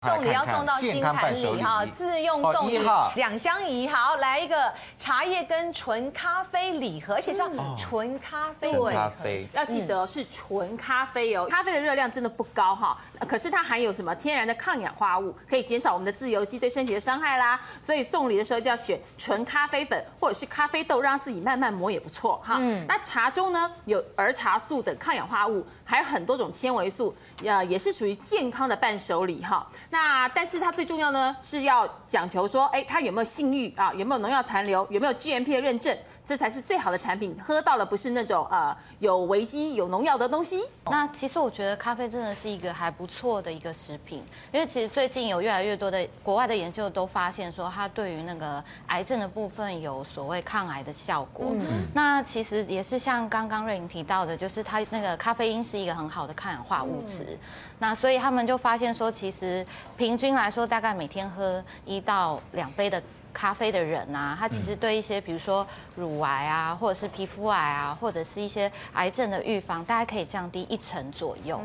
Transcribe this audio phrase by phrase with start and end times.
[0.00, 2.78] 送礼要送到心坎里哈，自用送礼
[3.16, 3.88] 两相宜。
[3.88, 8.72] 好，来一个茶叶跟纯咖啡礼盒，写上纯咖啡。
[8.72, 11.48] 纯咖啡要记得是纯咖啡哦。
[11.50, 17.60] 咖啡的热量真的不高哈，可是它含有什么天然的抗氧化物，可以减少我们的自由基对身体的伤害啦。
[17.82, 22.58] 所以送礼的时候一定要选纯咖啡粉或者是咖啡豆，让自己慢慢磨也不错哈。
[22.60, 27.12] 嗯，那茶中呢有儿茶素等抗氧化物，还有很多种纤维素，
[27.42, 29.66] 呃，也是属于健康的伴手礼哈。
[29.90, 33.92] 那但是它最重要呢，是要讲求说，哎，它有没有信誉啊？
[33.94, 34.86] 有没有农药残留？
[34.90, 35.96] 有没有 GMP 的认证？
[36.28, 37.34] 这才是最好的产品。
[37.42, 40.62] 喝到了不是那种呃有危机、有农药的东西。
[40.90, 51.46] 那其实我觉得咖啡真的是一个还不错的一个食品，因为其实最近有越来越多的国外的研究都发现说，它对于那个癌症的部分有所谓抗癌的效果。
[51.52, 51.64] 嗯。
[51.94, 57.38] 那其实也是像刚刚瑞莹提到的，就是它那个咖啡因是一个很好的抗氧化物质。
[57.78, 59.66] 那所以他们就发现说，其实
[59.96, 63.02] 平均来说，大概每天喝一到两杯的。
[63.38, 71.60] 咖啡的人啊，他其实对一些比如说乳癌啊，或者是皮肤癌啊，或者是一些癌症的预防，大概可以降低一成左右。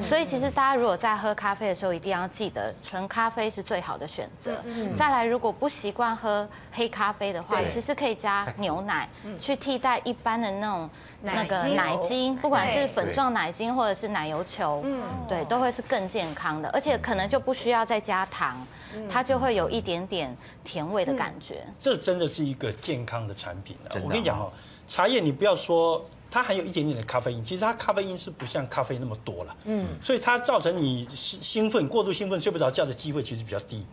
[0.00, 4.62] 所以其实大家如果在喝咖啡的时候，一定要记得纯咖啡是最好的选择。
[4.96, 9.08] 再来，如果不习惯喝黑咖啡的话，其实可以加牛奶
[9.40, 10.88] 去替代一般的那种
[11.22, 14.84] 那个奶精，不管是粉状奶精或者是奶油球，
[15.28, 18.64] 对，都会是更健康的，而且可能就不需要再加糖，
[19.10, 20.32] 它就会有一点点
[20.62, 23.96] 甜味的感觉，这真的是一个健康的产品啊！
[24.04, 24.52] 我跟你讲哦，
[24.86, 33.84] 茶叶你不要说它含有一点点的咖啡因，其实它咖啡因是不像咖啡那么多了，嗯，所以它造成你兴奋、过度兴奋、睡不着觉的机会其实比较低。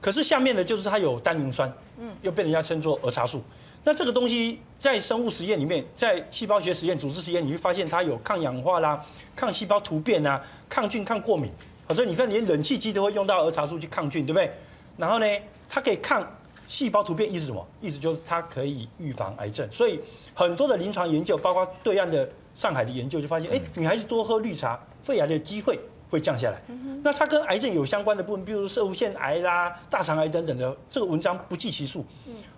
[0.00, 3.42] 可是下面的就是它有单宁酸，嗯，又被人家称作儿茶素。
[3.84, 9.02] 那这个东西在生物实验里面，在细胞学实验、组织实验，你会发现它有抗氧化啦、
[9.34, 11.50] 抗细胞突变啊、抗菌、抗过敏。
[11.94, 14.52] 所以你看，连冷气机都会用到儿茶素去抗菌，对不对？
[14.96, 15.26] 然后呢，
[15.68, 16.24] 它可以抗
[16.70, 17.66] 细胞突变，意思是什么？
[17.80, 19.68] 意思就是它可以预防癌症。
[19.72, 19.98] 所以
[20.32, 25.76] 很多的临床研究，包括对岸的上海的研究，就发现，哎，女孩子多喝绿茶，肺癌的机会
[26.08, 26.62] 会降下来。
[27.02, 32.04] 那它跟癌症有相关的部分，比如说摄护腺癌啦、大肠癌等等的，这个文章不计其数。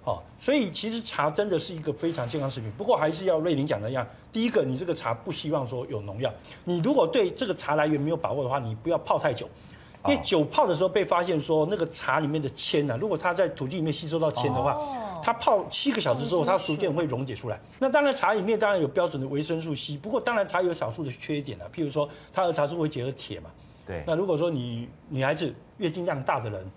[0.04, 2.70] 哦，所以其实茶真的是一个非常健康食品。
[2.72, 6.30] 不过还是要瑞林讲的一样，第一个，你这个茶不希望说有农药。
[6.64, 9.48] 你如果对这个茶来源没有把握的话，你不要泡太久。
[10.06, 14.76] 因为酒泡的时候被发现说，那个茶里面的铅呢，如果它在土地里面吸收到铅的话，
[15.22, 17.60] 它泡七个小时之后，它逐渐会溶解出来。
[17.78, 23.50] 那当然茶里面当然有标准的维生素 C，不过当然茶有少数的缺点啊，譬如说它的茶是会结合铁嘛。
[23.86, 24.02] 对。
[24.04, 26.70] 那如果说你女孩子月经量大的人，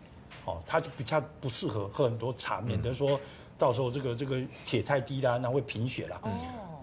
[0.46, 3.20] 哦，她就比较不适合喝很多茶，免得说
[3.58, 6.20] 到时候这个这个铁太低啦，那会贫血啦。
[6.22, 6.30] 哦。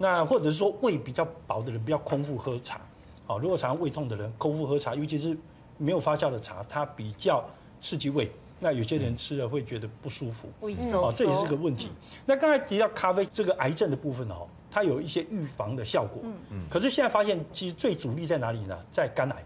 [0.01, 2.81] 那或者是说胃比较薄的人，比较空腹喝茶。
[3.29, 5.39] 哦，如果常常胃痛的人，空腹喝茶，尤其是。
[5.79, 7.45] 没有发酵的茶，它比较
[7.81, 11.89] 刺激胃，那有些人吃了会觉得不舒服，哦，这也是个问题。
[12.25, 16.35] 那刚才提到咖啡这个癌症的部分哦，它有一些预防的效果，嗯。
[16.51, 18.79] 嗯，可是现在发现其实最主力在哪里呢？
[18.91, 19.45] 在肝癌，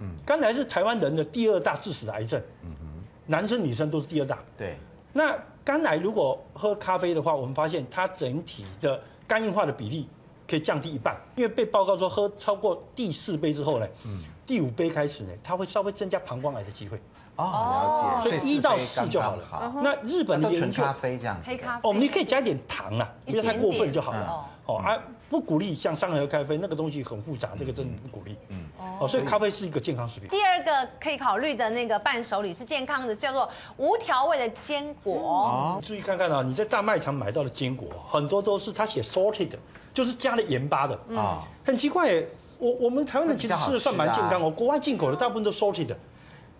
[0.00, 4.76] 嗯，肝癌是台湾人的第二大致死的癌症，嗯哼，男生女生都是第二大，对。
[5.12, 10.06] 那肝癌如果喝咖啡的话，我们发现它整体的肝硬化的比例
[10.48, 14.20] 可以降低一半，因为被报告说喝超过第四杯之后呢，嗯。
[14.46, 16.96] 第五杯开始呢，它会稍微增加膀胱癌的机会。
[17.34, 18.30] 哦，了解。
[18.30, 19.44] 所以一到四就好了。
[19.50, 19.72] 好。
[19.82, 21.50] 那日本的研究，咖啡这样子。
[21.50, 21.90] 黑咖啡。
[21.90, 24.46] 哦，你可以加一点糖啊，不要太过分就好了。
[24.66, 24.96] 哦，啊，
[25.28, 28.36] 不鼓励像上来喝咖啡，那个东西很复杂，这个真的不鼓励。
[28.48, 28.64] 嗯。
[29.00, 30.28] 哦，所以咖啡是一个健康食品。
[30.28, 35.14] 第二个可以考虑的那个伴手礼是健康的，叫做无调味的坚果。
[35.14, 35.80] 哦。
[35.82, 39.50] 注意看看啊，你在大卖场买到的坚果，很多都是他写 salted，
[39.92, 42.24] 就是加了盐巴的啊，很奇怪。
[42.58, 45.98] 我我们台湾人其实吃的算蛮健康哦，国外进口的大部分都 salted 的，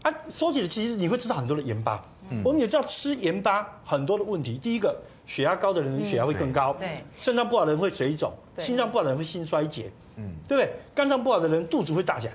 [0.03, 2.05] 啊 salted 的其实你会知道很多的盐巴，
[2.45, 4.95] 我们也知道吃盐巴很多的问题，第一个
[5.27, 10.73] 血压高的人血压会更高，对，肾脏不好的人会水肿，心脏不好的人会心衰竭，嗯，对不对？
[10.95, 12.33] 肝脏不好的人肚子会大起来，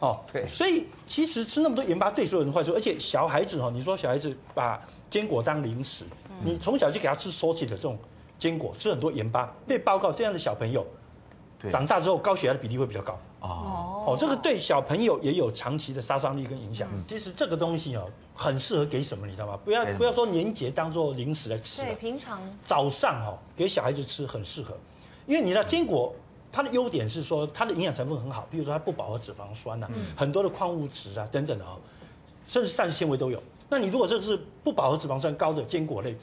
[0.00, 6.04] 哦，对，所以其实吃那么多盐巴对所有人坏处，而且小孩子哦，你说小孩子把坚果当零食，
[6.42, 7.98] 你从小就给他吃 salted 的这种
[8.38, 10.86] 坚果，吃很多盐巴，被报告这样的小朋友。
[11.70, 13.18] 长大之后高血压的比例会比较高
[13.48, 14.04] 哦。
[14.08, 16.88] 哦，这个对小朋友也有长期的杀伤力跟影响。
[17.08, 19.58] 其实这个东西哦，很适合给什么，你知道吗？
[19.64, 22.40] 不要不要说年节当做零食来吃，对，平常。
[22.62, 24.76] 早上哦给小孩子吃很适合，
[25.26, 26.14] 因为你知道坚果
[26.52, 31.78] 它的优点是说它的营养成分很好，比如说它不饱和脂肪酸呐，很多的矿物质啊等等的哦，
[32.44, 33.42] 甚至膳食纤维都有。
[33.70, 36.16] 那你如果这个是不饱和脂肪酸高的坚果类，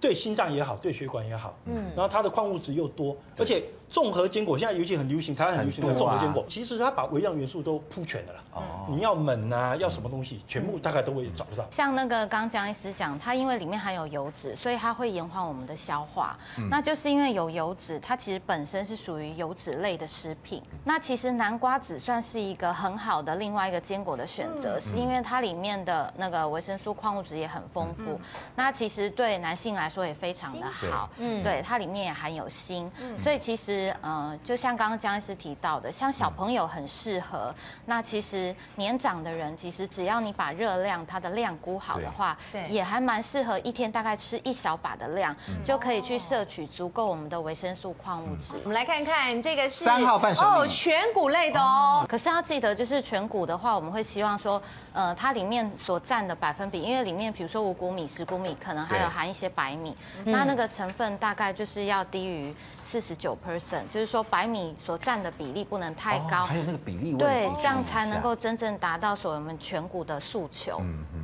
[0.00, 8.40] 对心脏也好，对血管也好，嗯，然后它的矿物质又多，而且综合坚果现在尤其很流行，台湾很流行的综合坚果，其实它把微量元素都铺全了啦。
[8.54, 11.66] 哦，你要锰啊，要什么东西，全部大概都会找得到。
[11.70, 16.38] 像那个刚刚江医师讲，它因为里面含有油脂，所以它会延缓我们的消化。
[16.70, 20.62] 那就是因为有油脂，它其实本身是属于油脂类的食品。
[20.84, 28.18] 那其实南瓜子算是一个很好的另外一个坚果的选择，是因为它里面的那个维生素、矿物质也很丰富。
[28.54, 31.10] 那其实对男性来说也非常的好。
[31.18, 37.52] 嗯，对，它里面也含有锌，所以其实呃，就像刚刚江医师提到的，像小朋友很适合。
[37.84, 45.34] 那其实年长的人，其实只要你把热量它的量估好的话，对，也还蛮适合一天大概吃一小把的量，
[45.64, 48.54] 就可以去摄取足够我们的维生素、矿物质。
[48.62, 52.06] 我们来看看这个是三号半哦，全谷类的哦。
[52.08, 54.62] 可是要记得，就是全谷的话，我们会希望说，
[54.92, 70.78] 呃，它里面所占的百分比，因为里面比如说五谷米、十谷米，可能还有含一些白米，那那个成分大概就是要低于四十九 percent，就是说白米所占的比例不能太高，还有那个比例问题，对，这样才能够真正达到所谓我们全谷的诉求。
[70.80, 71.23] 嗯嗯，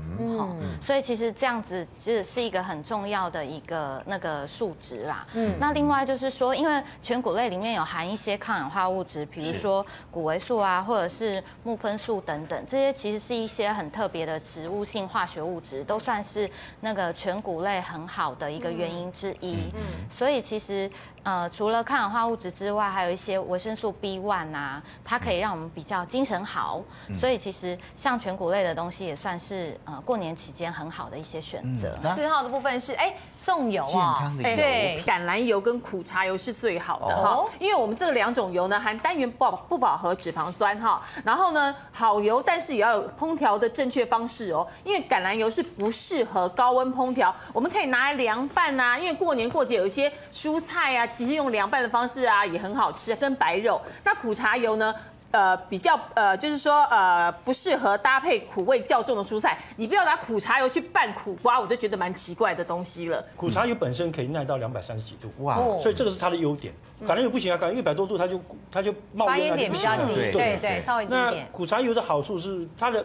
[0.82, 5.26] 所以其实这样子就是一个很重要的一个那个数值啦。
[5.34, 16.48] 嗯，那另外就是说，因为全谷类里面有含一些抗氧化物质，比如说谷维素啊，或者是木喷素等等，这些其实是一些很特别的植物性化学物质，都算是
[16.80, 19.70] 那个全谷类很好的一个原因之一。
[19.74, 19.80] 嗯，
[20.10, 20.90] 所以其实。
[21.22, 26.82] 呃，除了抗氧化物质之外，还有一些维生素 B one 啊，它可以让我们比较精神好。
[27.08, 31.96] 嗯、所以其实像全谷类的东西也算是呃过年期间很好的一些选择。
[32.14, 51.06] 四、嗯、号的部分是哎送油啊，对，橄榄油跟苦茶油是最好的哈，哦、因为我们这两种油呢含单元不饱不饱和脂肪酸哈，然后呢好油，但是也要有烹调的正确方式哦，因为橄榄油是不适合高温烹调，我们可以拿来凉拌呐，因为过年过节有一些蔬菜啊。
[51.10, 53.80] 其实用凉拌的方式啊，也很好吃，跟白肉。
[54.04, 54.94] 那苦茶油呢？
[55.30, 59.58] 呃，比较呃，就是说呃，不适合搭配苦味较重的蔬菜。
[59.76, 63.24] 你不要拿苦茶油去拌苦瓜，我就觉得蛮奇怪的东西了。
[63.36, 65.56] 苦茶油本身可以耐到两百三十几度，哇！
[65.78, 66.74] 所以这个是它的优点。
[67.06, 68.40] 橄榄油不行啊，橄榄油一百多度它就
[68.70, 71.46] 它就冒烟，发烟点比较低，对对，对，稍微低一点。
[71.46, 73.04] 那苦茶油的好处是它的。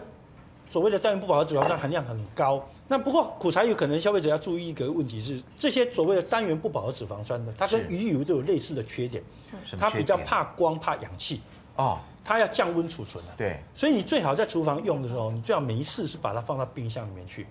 [0.67, 9.23] 所谓的单元不饱和脂肪酸含量很高，那不过苦茶油可能消费者要注意一个问题是，这些所谓的单元不饱和脂肪酸呢，它跟鱼油都有类似的缺点，
[9.77, 11.39] 它比较怕光怕氧气
[11.75, 17.45] 哦，它要降温储存的，对，所以你最好在厨房用的时候，你最好没事是把它放到冰箱里面去。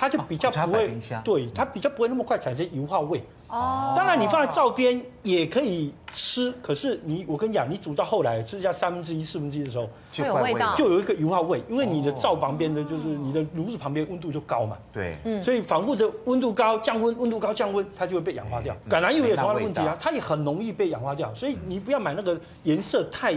[0.00, 3.20] 它就比较不会，对，它比较不会那么快产生油耗味。
[3.48, 14.78] 哦，当然你放在灶边也可以吃，可是你我跟你讲，你煮到后来剩下三分之一、四分之一的时候，就有味道，就有一个油耗味，因为你的灶旁边的就是你的炉子旁边温度就高嘛。
[14.92, 18.76] 对，嗯，所以反复的温度高降温，温度高降温，它就会被氧化掉。
[18.88, 23.34] 橄榄油也有同样的问题啊，它也很容易被氧化掉，所以你不要买那个颜色太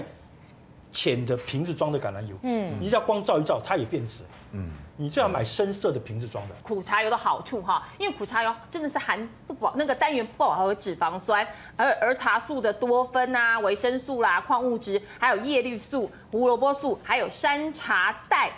[0.91, 2.35] 浅的瓶子装的橄榄油。
[2.43, 4.23] 嗯，你只要光照一照，它也变质。
[4.51, 4.69] 嗯。
[4.97, 6.53] 你最好买深色的瓶子装的。
[6.61, 18.51] 苦茶油的好处哈，因为苦茶油真的是含不饱那个单元不饱和脂肪酸，而而茶素的多酚啊、维生素啦、矿物质，还有叶绿素、胡萝卜素，还有山茶带、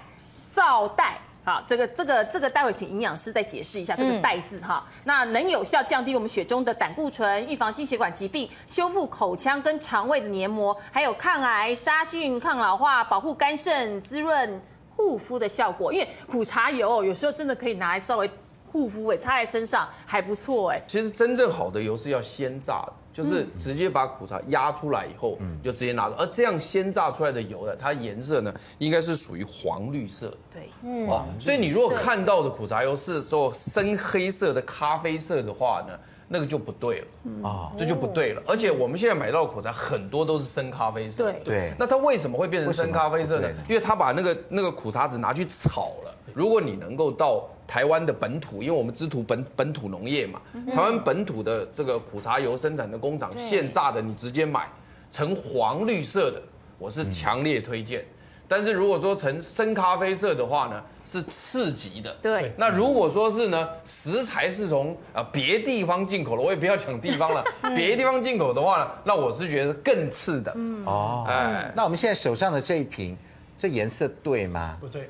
[0.52, 1.18] 皂带。
[1.44, 4.86] 好，这个这个这个待会请营养师再解释一下这个代字哈。
[4.88, 14.62] 嗯、那能有效降低我们血中的胆固醇，预防心血管疾病，修复口腔跟肠胃的黏膜，还有抗癌、杀菌、抗老化、保护肝肾、滋润。
[14.96, 18.30] 护肤的效果，因为苦茶油有时候真的可以拿来稍微
[18.74, 20.84] 护肤，哎，擦在身上还不错，哎。
[20.88, 26.16] 其实真正好的油是要鲜榨的，就是直接把苦茶压出来以后，就直接拿走。
[26.18, 30.38] 而这样鲜榨出来的油呢，它颜色呢应该是属于黄绿色的。
[30.52, 31.08] 对，嗯。
[31.08, 35.94] 啊，所以你如果看到的苦茶油是说深黑色的、咖啡色的话呢？
[36.30, 38.42] 那个就不对了啊，这就不对了。
[38.48, 41.26] 而且我们现在买到的苦茶很多都是深咖啡色。
[41.26, 41.74] 对对。
[41.78, 43.48] 那它为什么会变成深咖啡色呢？
[43.70, 46.16] 因为它把那个那个苦茶籽拿去炒了。
[46.34, 50.42] 如果你能够到台湾的本土，因为我们支持本本土农业嘛，
[50.72, 54.68] 台湾本土的这个苦茶油生产的工厂现榨的，你直接买
[55.12, 56.42] 成黄绿色的，
[56.78, 58.06] 我是强烈推荐。
[58.46, 62.14] 但是如果说成深咖啡色的话呢，是次级的。
[62.22, 62.54] 对。
[62.58, 67.44] 那如果说是呢，食材是从啊别地方进口的，我也不要讲地方了，
[67.76, 70.54] 别地方进口的话呢，那我是觉得更次的。
[70.56, 70.86] 嗯。
[70.86, 71.26] 哦。
[71.28, 73.18] 哎，那我们现在手上的这一瓶，
[73.58, 74.78] 这颜色对吗？
[74.80, 75.10] 不对，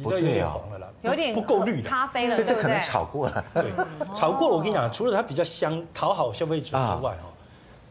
[0.00, 0.60] 不对哦，
[1.02, 3.44] 有点不够绿的咖啡了，所以这可能炒过了。
[3.54, 3.64] 对，
[4.14, 4.56] 炒过了。
[4.56, 7.28] 我跟你讲，除了它比较香，讨好消费者之外哈，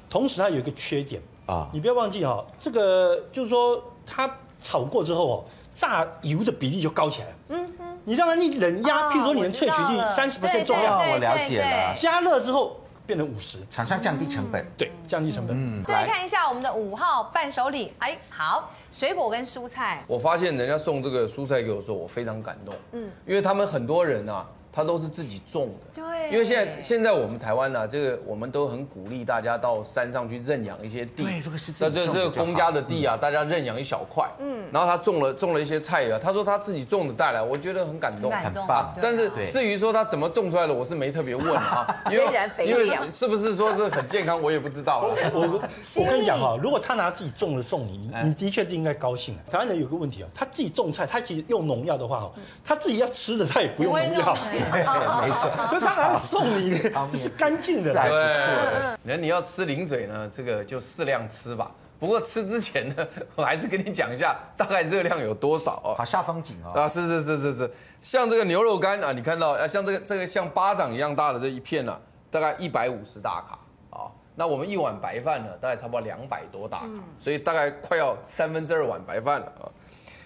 [0.10, 4.30] 同时它有一个缺点啊，你不要忘记哈，这个就是说它。
[4.64, 7.34] 炒过之后哦，榨油的比例就高起来了。
[7.50, 11.96] 嗯哼，你让它你冷压，譬如说你的萃取率三十重要，我了解了。
[11.96, 15.58] 加热之后变成五十，厂商降低成本，对，降低成本。
[15.58, 20.04] 嗯，再来看一下我们的五号伴手礼，哎，好，水果跟蔬菜。
[20.08, 22.76] 我发现人家送这个蔬菜给我说，我非常感动。
[22.92, 24.48] 嗯，因为他们很多人啊。
[24.72, 38.94] 它都是自己种的，对，因为现在现在我们台湾呢，这个我们都很鼓励大家到山上去认养一些地，对，这个是这这个公家的地啊，大家认养一小块，嗯，然后他种了种了一些菜啊，他说他自己种的带来，我觉得很感动，很棒。
[39.02, 42.26] 但是至于说他怎么种出来的，我是没特别问啊， 因为
[42.66, 45.10] 因为是不是说是很健康，我也不知道。
[45.34, 45.60] 我
[45.98, 49.36] 我跟你讲啊，如果他拿自己种的送你，你的确是应该高兴。
[49.50, 52.32] 台湾人有个问题啊，他自己种菜，他其实用农药的话哦，
[52.64, 54.38] 他自己要吃的他也不用农药。
[55.22, 56.76] 没错， 所以当然要送你，
[57.16, 58.98] 是干净的，对。
[59.04, 61.72] 那你要吃零嘴呢，这个就适量吃吧。
[62.00, 65.94] 不过吃之前呢， 我还是跟你讲一下大概热量有多少哦。
[65.96, 66.72] 好，下方景哦。
[66.80, 71.96] 啊，是是是是是，像这个牛肉干啊，你看到啊，像这个这个像巴掌一样大的这一片呢，
[72.32, 73.60] 大概一百五十大卡
[73.96, 74.10] 啊。
[74.34, 76.88] 那我们一碗白饭呢，大概差不多两百多大卡，
[77.20, 79.70] 所以大概快要三分之二碗白饭了啊。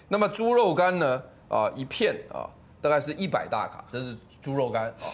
[0.08, 2.48] 那么猪肉干呢，啊，一片啊，
[2.88, 4.16] 大概是一百大卡，这是。
[4.42, 5.10] 猪肉干啊，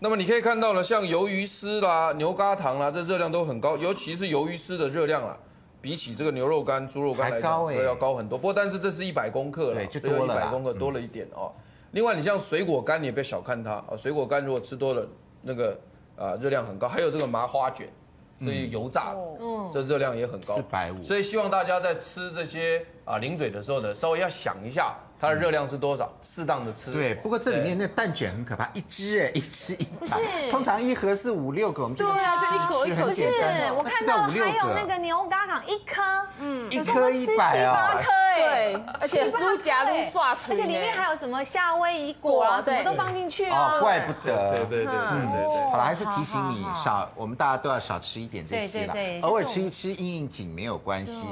[0.00, 5.34] 那么你可以看到呢，像鱿鱼丝啦、牛轧糖啦，这热量都很高，尤其是鱿鱼丝的热量啊，
[5.80, 8.36] 比起这个牛肉干、猪肉干来讲，都要高很多。
[8.36, 11.50] 不过，但是这是一百公克了，对，就多了一百公克多了一点哦。
[11.92, 15.08] 另外，你像水果干，你也别小看它啊，水果干如果吃多了，
[15.40, 15.80] 那个
[16.18, 16.86] 啊热量很高。
[16.86, 17.88] 还有这个麻花卷，
[18.38, 21.02] 所以油炸的，嗯，这热量也很高，四百五。
[21.02, 24.94] 所以希望大家在吃这些啊零嘴的时候呢，稍微要想一下。
[25.22, 26.12] 它的热量是多少？
[26.20, 26.90] 适当的吃。
[26.90, 33.06] 对，不过这里面那蛋卷很可怕，一只哎，一只一百，通常一盒是五六个，我们就对啊，就一颗一颗。
[33.06, 33.28] 不是，
[33.76, 36.02] 我看到还有那个牛轧糖一颗，
[36.40, 45.70] 嗯，一颗一百啊，七八颗哎，对，而且撸夹撸刷出，而且里面还有什么夏威夷果啊，什么都放进去啊，怪不得，对对对，嗯对对。
[45.70, 51.28] 好了，还是提醒你少，我们大家都要少吃一点这些了，偶尔吃一吃应应景没有关系。